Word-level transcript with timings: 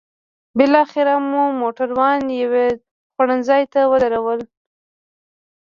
بالاخره 0.57 1.13
مو 1.29 1.43
موټران 1.61 2.21
یو 2.39 2.51
خوړنځای 3.13 3.63
ته 3.73 3.79
ودرول. 3.91 4.39